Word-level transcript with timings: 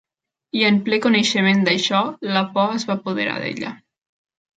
I 0.59 0.63
en 0.69 0.77
ple 0.85 0.97
coneixement 1.05 1.61
d'això, 1.67 1.99
la 2.37 2.41
por 2.55 2.73
es 2.79 2.87
va 2.89 2.97
apoderar 3.01 3.37
d'ella. 3.45 3.75